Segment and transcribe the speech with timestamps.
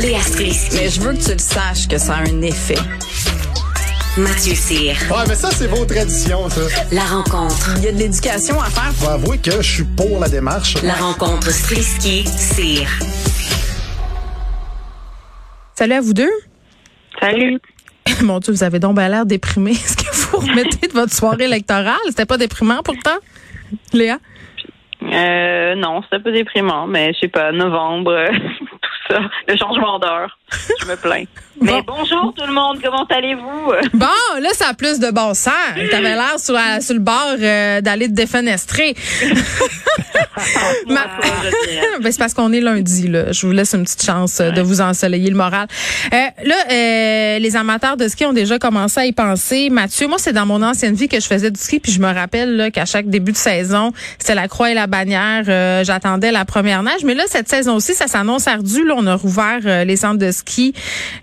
[0.00, 0.76] Léa Strisky.
[0.76, 2.78] Mais je veux que tu le saches que ça a un effet.
[4.16, 4.94] Mathieu Cyr.
[5.10, 6.60] Ouais, mais ça, c'est vos traditions, ça.
[6.92, 7.74] La rencontre.
[7.78, 8.92] Il y a de l'éducation à faire.
[8.94, 10.80] Faut avouer que je suis pour la démarche.
[10.84, 12.88] La rencontre Strisky-Cyr.
[15.74, 16.30] Salut à vous deux.
[17.20, 17.60] Salut.
[18.22, 19.72] Mon Dieu, vous avez donc bien l'air déprimé.
[19.72, 21.96] Est-ce que vous remettez de votre soirée électorale?
[22.06, 23.18] C'était pas déprimant pourtant,
[23.92, 24.18] Léa?
[25.02, 28.12] Euh, non, c'était pas déprimant, mais je sais pas, novembre,
[29.48, 30.38] le changement d'heure.
[30.80, 31.24] Je me plains.
[31.60, 33.72] Mais bonjour tout le monde, comment allez-vous?
[33.98, 34.06] Bon,
[34.40, 35.52] là, ça a plus de bon sens.
[35.90, 38.94] T'avais l'air sur, la- sur le bord euh, d'aller te défenestrer.
[40.88, 41.06] Ma-
[42.00, 43.32] Ben, c'est parce qu'on est lundi, là.
[43.32, 45.66] Je vous laisse une petite chance euh, de vous ensoleiller le moral.
[46.12, 49.68] Euh, là, euh, les amateurs de ski ont déjà commencé à y penser.
[49.70, 52.12] Mathieu, moi, c'est dans mon ancienne vie que je faisais du ski, puis je me
[52.12, 55.44] rappelle là, qu'à chaque début de saison, c'était la croix et la bannière.
[55.48, 57.02] euh, J'attendais la première neige.
[57.04, 58.84] Mais là, cette saison-ci, ça s'annonce ardu.
[58.84, 60.72] Là, on a rouvert euh, les centres de ski.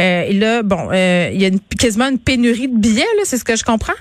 [0.00, 3.36] Euh, et là, bon, euh, il y a une- quasiment une pénurie de billets, c'est
[3.38, 3.92] ce que je comprends?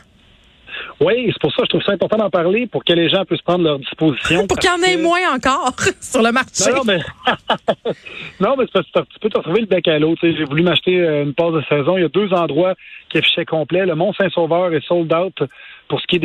[1.00, 3.26] Oui, c'est pour ça que je trouve ça important d'en parler pour que les gens
[3.26, 4.46] puissent prendre leur disposition.
[4.48, 6.70] Pour qu'il y en ait que- moins encore sur le marché.
[6.70, 7.00] Non, non, mais,
[8.40, 10.16] non, mais c'est parce que tu peux te retrouver le bec à l'eau.
[10.22, 11.98] J'ai voulu m'acheter euh, une passe de saison.
[11.98, 12.76] Il y a deux endroits
[13.10, 13.86] qui affichaient complet.
[13.86, 15.42] Le Mont-Saint-Sauveur est sold out
[15.88, 16.18] pour ce qui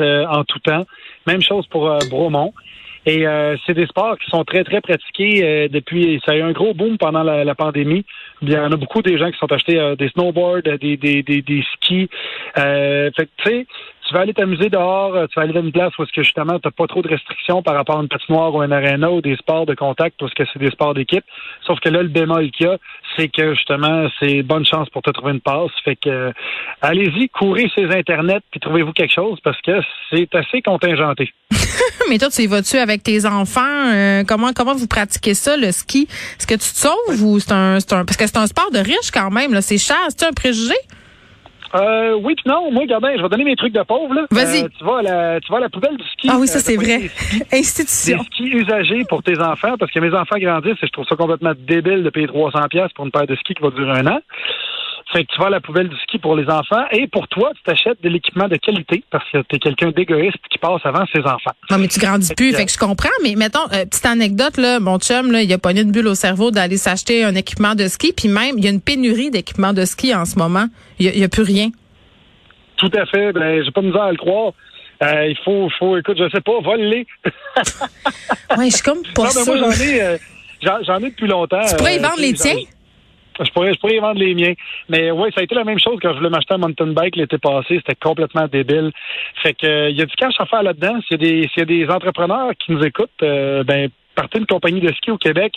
[0.00, 0.84] euh, en tout temps.
[1.26, 2.52] Même chose pour euh, Bromont.
[3.06, 6.20] Et euh, c'est des sports qui sont très, très pratiqués euh, depuis...
[6.26, 8.04] Ça a eu un gros boom pendant la, la pandémie.
[8.42, 10.96] Il y en a beaucoup des gens qui sont achetés euh, des snowboards, euh, des,
[10.96, 12.10] des, des, des skis.
[12.58, 13.66] Euh, fait que, tu sais,
[14.10, 16.24] tu vas aller t'amuser dehors, euh, tu vas aller dans une place où est-ce que
[16.24, 19.20] justement tu pas trop de restrictions par rapport à une patinoire ou un aréna ou
[19.20, 21.24] des sports de contact parce que c'est des sports d'équipe.
[21.64, 22.76] Sauf que là, le bémol qu'il y a,
[23.16, 25.70] c'est que justement, c'est bonne chance pour te trouver une passe.
[25.84, 26.32] Fait que euh,
[26.82, 31.32] allez-y, courez ces internets puis trouvez-vous quelque chose parce que c'est assez contingenté.
[32.10, 33.92] Mais toi, tu y vas-tu avec tes enfants?
[33.94, 36.08] Euh, comment comment vous pratiquez ça, le ski?
[36.10, 38.78] Est-ce que tu te sauves ou c'est un, un parce que c'est un sport de
[38.80, 40.74] riche quand même, là, c'est cher, c'est un préjugé?
[41.74, 44.12] Euh, oui puis non, moi, Gardin, je vais donner mes trucs de pauvre.
[44.14, 44.26] là.
[44.30, 44.64] Vas-y.
[44.64, 46.28] Euh, tu, vas à la, tu vas à la poubelle du ski.
[46.30, 46.98] Ah oui, ça euh, c'est de vrai.
[46.98, 47.10] des.
[47.58, 48.18] Institution.
[48.18, 51.16] des skis usagés pour tes enfants parce que mes enfants grandissent et je trouve ça
[51.16, 54.06] complètement débile de payer 300 pièces pour une paire de skis qui va durer un
[54.06, 54.20] an.
[55.12, 57.50] Fait que tu vas à la poubelle du ski pour les enfants et pour toi,
[57.56, 61.04] tu t'achètes de l'équipement de qualité parce que tu es quelqu'un d'égoïste qui passe avant
[61.12, 61.50] ses enfants.
[61.68, 63.08] Non, mais tu grandis plus, fait que je comprends.
[63.24, 66.14] Mais mettons, euh, petite anecdote, là, mon chum, là, il a pogné une bulle au
[66.14, 69.72] cerveau d'aller s'acheter un équipement de ski, puis même, il y a une pénurie d'équipements
[69.72, 70.66] de ski en ce moment.
[71.00, 71.70] Il y a, plus rien.
[72.76, 74.52] Tout à fait, ben j'ai pas de misère à le croire.
[75.02, 77.06] Euh, il faut, faut, écoute, je sais pas, vole-les.
[78.56, 80.18] Ouais, je suis comme pas Non, mais moi, j'en ai, euh,
[80.62, 81.62] j'en, ai depuis longtemps.
[81.68, 82.56] Tu pourrais y vendre les tiens?
[83.44, 84.54] Je pourrais, je pourrais y vendre les miens.
[84.88, 87.16] Mais oui, ça a été la même chose quand je voulais m'acheter un mountain bike
[87.16, 87.76] l'été passé.
[87.76, 88.92] C'était complètement débile.
[89.42, 90.98] Fait que, euh, il y a du cash à faire là-dedans.
[91.08, 94.92] S'il y y a des entrepreneurs qui nous écoutent, euh, ben, partez une compagnie de
[94.92, 95.52] ski au Québec.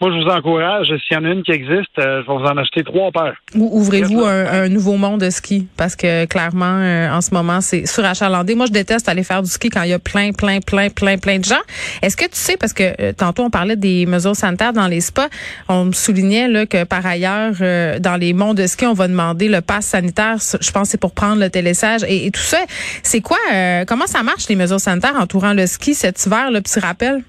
[0.00, 0.88] Moi, je vous encourage.
[1.06, 3.34] S'il y en a une qui existe, euh, je vais vous en acheter trois paires.
[3.54, 7.86] Ou ouvrez-vous un, nouveau monde de ski parce que clairement euh, en ce moment c'est
[7.86, 8.54] surachalandé.
[8.54, 11.16] Moi je déteste aller faire du ski quand il y a plein plein plein plein
[11.16, 11.62] plein de gens.
[12.02, 15.00] Est-ce que tu sais parce que euh, tantôt on parlait des mesures sanitaires dans les
[15.00, 15.28] spas,
[15.68, 19.08] on me soulignait là que par ailleurs euh, dans les mondes de ski on va
[19.08, 22.40] demander le pass sanitaire, je pense que c'est pour prendre le télésiège et, et tout
[22.40, 22.58] ça.
[23.02, 26.60] C'est quoi euh, comment ça marche les mesures sanitaires entourant le ski cet hiver le
[26.60, 27.22] petit rappel?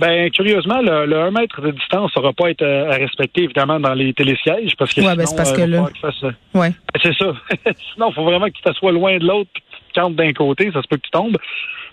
[0.00, 3.78] Ben, curieusement, le, le 1 mètre de distance n'aura pas été euh, à respecter, évidemment,
[3.78, 6.00] dans les télésièges, parce que Ouais, sinon, ben, c'est parce euh, que là- falloir qu'il
[6.00, 6.70] fasse, euh, Ouais.
[6.70, 7.32] Ben, C'est ça.
[7.94, 10.16] Sinon, il faut vraiment que tu t'assoies loin de l'autre puis que tu te cantes
[10.16, 11.36] d'un côté, ça se peut que tu tombes.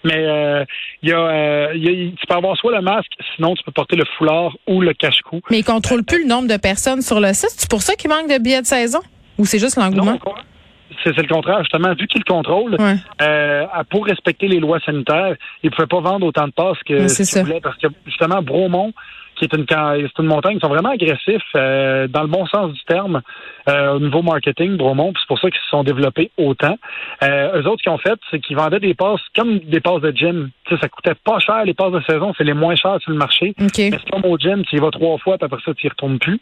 [0.03, 0.63] Mais euh,
[1.01, 3.63] il y a, euh, il y a- tu peux avoir soit le masque, sinon tu
[3.63, 5.41] peux porter le foulard ou le cache-cou.
[5.49, 8.09] Mais ils contrôlent plus le nombre de personnes sur le site, c'est pour ça qu'il
[8.09, 8.99] manque de billets de saison?
[9.37, 10.13] Ou c'est juste l'engouement?
[10.25, 10.33] Non,
[11.15, 11.59] c'est le contraire.
[11.59, 12.95] Justement, vu qu'ils le contrôlent, Ouais.
[13.21, 17.07] euh, pour respecter les lois sanitaires, ils ne pouvaient pas vendre autant de passes que
[17.07, 17.61] ce voulaient.
[17.61, 18.93] Parce que justement, Bromont,
[19.37, 22.73] qui est une, c'est une montagne, ils sont vraiment agressifs euh, dans le bon sens
[22.73, 23.21] du terme
[23.69, 25.13] euh, au niveau marketing, Bromont.
[25.13, 26.77] puis C'est pour ça qu'ils se sont développés autant.
[27.23, 30.11] Euh, eux autres, qu'ils ont fait, c'est qu'ils vendaient des passes comme des passes de
[30.11, 30.49] gym.
[30.65, 32.33] Tu sais, ça coûtait pas cher, les passes de saison.
[32.37, 33.53] C'est les moins chers sur le marché.
[33.59, 33.77] OK.
[33.77, 35.89] Mais c'est comme au gym, tu y vas trois fois, puis après ça, tu y
[35.89, 36.39] retournes plus.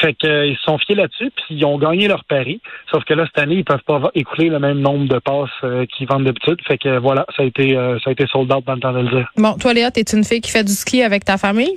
[0.00, 2.60] Fait que euh, ils se sont fiés là-dessus, puis ils ont gagné leur pari.
[2.90, 5.86] Sauf que là, cette année, ils peuvent pas écouler le même nombre de passes euh,
[5.86, 6.58] qu'ils vendent d'habitude.
[6.66, 8.92] Fait que voilà, ça a été euh, ça a été sold out dans le temps
[8.92, 9.28] de le dire.
[9.36, 11.76] Bon, toi, Léa, t'es une fille qui fait du ski avec ta famille?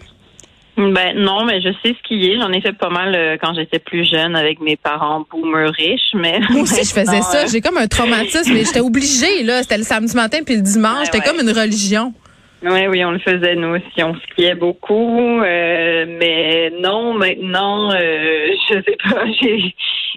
[0.77, 2.37] Ben non, mais je sais skier.
[2.39, 6.11] J'en ai fait pas mal euh, quand j'étais plus jeune avec mes parents boomers riches,
[6.13, 7.43] mais Moi aussi, je faisais ça.
[7.43, 9.63] euh, J'ai comme un traumatisme, mais j'étais obligée, là.
[9.63, 10.99] C'était le samedi matin puis le dimanche.
[10.99, 11.23] Ouais, C'était ouais.
[11.25, 12.13] comme une religion.
[12.63, 14.03] Oui, oui, on le faisait nous aussi.
[14.03, 19.75] On skiait beaucoup, euh, mais non, maintenant, euh, je sais pas, j'ai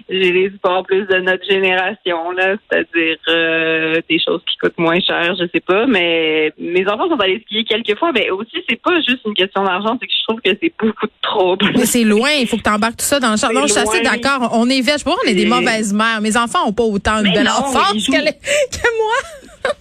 [0.09, 4.99] j'ai les sports plus de notre génération là, c'est-à-dire euh, des choses qui coûtent moins
[4.99, 5.85] cher, je sais pas.
[5.85, 9.63] Mais mes enfants sont allés skier quelques fois, mais aussi c'est pas juste une question
[9.63, 11.55] d'argent, c'est que je trouve que c'est beaucoup de trop.
[11.75, 13.53] Mais c'est loin, il faut que tu embarques tout ça dans le champ.
[13.53, 14.49] Non, je suis assez d'accord.
[14.53, 15.01] On est vêche.
[15.05, 16.19] On est des mauvaises mères.
[16.21, 18.33] Mes enfants ont pas autant une Mais belle non, enfance ils jouent- que, les-
[18.71, 19.73] que moi.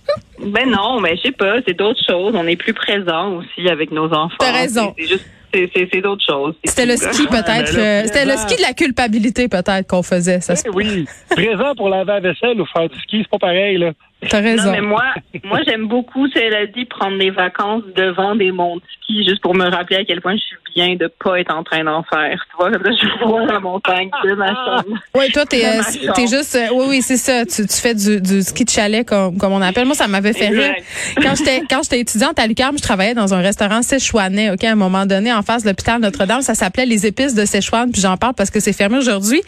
[0.46, 2.32] Ben non, mais je sais pas, c'est d'autres choses.
[2.34, 4.36] On est plus présent aussi avec nos enfants.
[4.38, 4.94] T'as raison.
[4.98, 6.54] C'est juste, c'est- c'est c'est d'autres choses.
[6.64, 7.46] C'était le ski peut-être.
[7.46, 10.40] ben là, euh, C'était le ski de la culpabilité peut-être qu'on faisait.
[10.40, 13.38] Ça, se- Eh oui, présent pour laver la vaisselle ou faire du ski, c'est pas
[13.38, 13.92] pareil, là.
[14.28, 14.66] T'as raison.
[14.66, 15.04] Non, mais moi,
[15.44, 19.54] moi j'aime beaucoup, cela dit, prendre des vacances devant des monts de ski, juste pour
[19.54, 22.44] me rappeler à quel point je suis bien de pas être en train d'en faire.
[22.50, 24.98] Tu vois, comme ça, je vois la montagne de ma chambre.
[25.16, 26.28] Oui, toi, t'es, euh, chambre.
[26.28, 27.44] juste, euh, oui, oui, c'est ça.
[27.46, 29.86] Tu, tu fais du, du ski de chalet, comme, comme on appelle.
[29.86, 30.74] Moi, ça m'avait fait rire.
[31.22, 34.72] Quand j'étais, quand j'étais étudiante à l'UQAM, je travaillais dans un restaurant Séchouanais, OK, à
[34.72, 36.42] un moment donné, en face de l'hôpital Notre-Dame.
[36.42, 39.40] Ça s'appelait Les Épices de Séchouane, puis j'en parle parce que c'est fermé aujourd'hui.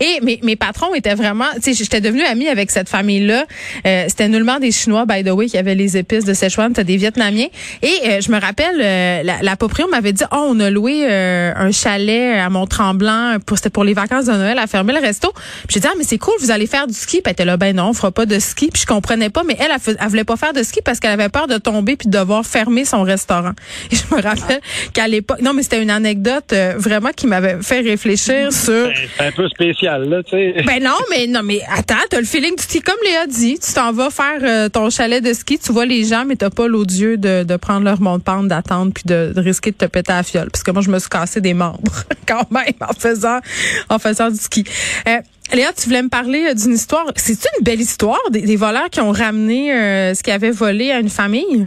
[0.00, 3.44] Et mes, mes patrons étaient vraiment, tu sais, j'étais devenue amie avec cette famille-là.
[3.86, 6.72] Euh, c'était nullement des Chinois, by the way, qui avaient les épices de Séchouane.
[6.72, 7.46] C'était des Vietnamiens.
[7.80, 11.06] Et euh, je me rappelle, euh, la, la proprio m'avait dit, oh, on a loué
[11.08, 15.00] euh, un chalet à Mont-Tremblant pour, c'était pour les vacances de Noël à fermer le
[15.00, 15.32] resto.
[15.32, 17.22] Puis j'ai dit, ah, mais c'est cool, vous allez faire du ski.
[17.22, 18.68] Puis elle était là, ben non, on fera pas de ski.
[18.70, 21.30] Puis je comprenais pas, mais elle, elle, voulait pas faire de ski parce qu'elle avait
[21.30, 23.52] peur de tomber puis de devoir fermer son restaurant.
[23.90, 24.60] Et je me rappelle
[24.92, 28.94] qu'à l'époque, non, mais c'était une anecdote euh, vraiment qui m'avait fait réfléchir sur Ben,
[29.16, 30.62] C'est un peu spécial, là, tu sais.
[30.66, 33.58] ben non, mais non, mais attends, t'as le feeling du ski comme Léa dit.
[33.58, 36.50] Tu t'en vas faire euh, ton chalet de ski, tu vois les gens, mais t'as
[36.50, 40.12] pas l'odieux de, de prendre leur monte-pente, d'attendre puis de, de risquer de te péter
[40.12, 40.50] à la fiole.
[40.50, 43.40] Parce que moi, je me suis cassé des membres quand même en faisant
[43.88, 44.64] en faisant du ski.
[45.08, 45.18] Euh,
[45.52, 47.06] Léa, tu voulais me parler euh, d'une histoire.
[47.16, 49.70] C'est une belle histoire des, voleurs qui ont ramené
[50.14, 51.66] ce qu'ils avaient volé à une famille?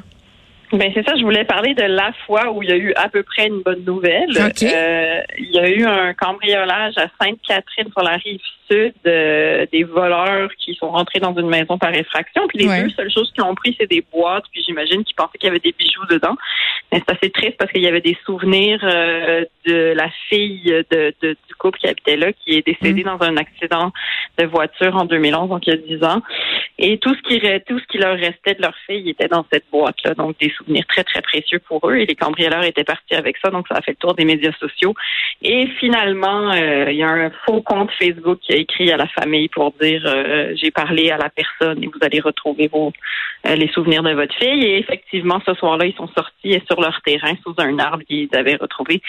[0.73, 3.07] Ben c'est ça, je voulais parler de la fois où il y a eu à
[3.09, 4.29] peu près une bonne nouvelle.
[4.31, 4.63] OK.
[4.63, 8.39] Euh, il y a eu un cambriolage à Sainte-Catherine sur la rive
[8.71, 12.47] sud, euh, des voleurs qui sont rentrés dans une maison par effraction.
[12.47, 12.83] Puis les Ouais.
[12.83, 14.45] deux seules choses qu'ils ont pris, c'est des boîtes.
[14.51, 16.35] Puis j'imagine qu'ils pensaient qu'il y avait des bijoux dedans.
[16.91, 21.13] Mais c'est assez triste parce qu'il y avait des souvenirs euh, de la fille de,
[21.21, 23.91] de- du couple qui habitait là, qui est décédée dans un accident
[24.39, 26.21] de voiture en 2011, donc il y a 10 ans.
[26.79, 29.65] Et tout ce qui tout ce qui leur restait de leur fille était dans cette
[29.71, 31.95] boîte là, donc des souvenirs très très précieux pour eux.
[31.95, 34.51] Et les cambrioleurs étaient partis avec ça, donc ça a fait le tour des médias
[34.59, 34.93] sociaux.
[35.41, 39.07] Et finalement, euh, il y a un faux compte Facebook qui a écrit à la
[39.07, 42.91] famille pour dire euh, j'ai parlé à la personne et vous allez retrouver vos
[43.47, 44.63] euh, les souvenirs de votre fille.
[44.63, 48.29] Et effectivement, ce soir-là, ils sont sortis et sur leur terrain sous un arbre, ils
[48.33, 49.01] avaient retrouvé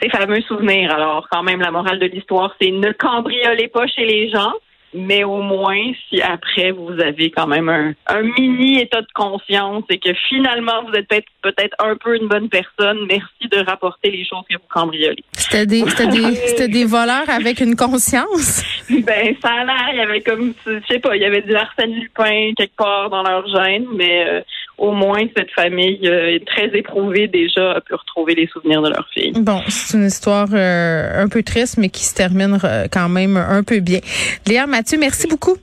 [0.00, 0.92] ces fameux souvenirs.
[0.92, 4.52] Alors, quand même, la morale de l'histoire, c'est ne cambriolez pas chez les gens.
[4.94, 9.84] Mais au moins, si après vous avez quand même un, un mini état de conscience
[9.88, 14.10] et que finalement vous êtes peut-être peut-être un peu une bonne personne, merci de rapporter
[14.10, 15.24] les choses que vous cambriolez.
[15.32, 18.64] C'était des, c'était des, c'était des voleurs avec une conscience?
[18.90, 21.54] Ben ça a l'air, il y avait comme je sais pas, il y avait du
[21.54, 24.40] Arsène Lupin quelque part dans leur gène, mais euh,
[24.78, 29.08] au moins cette famille euh, très éprouvée déjà a pu retrouver les souvenirs de leur
[29.12, 29.32] fille.
[29.32, 33.36] Bon, c'est une histoire euh, un peu triste, mais qui se termine euh, quand même
[33.36, 34.00] un peu bien.
[34.46, 35.56] Léa Mathieu, merci beaucoup.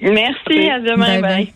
[0.00, 1.30] Merci, à demain, Bye bye.
[1.44, 1.52] bye.